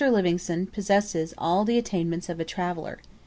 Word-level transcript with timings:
Livingstone 0.03 0.65
possesses 0.65 1.31
all 1.37 1.63
the 1.63 1.77
attainments 1.77 2.27
of 2.27 2.39
a 2.39 2.43
traveller. 2.43 2.97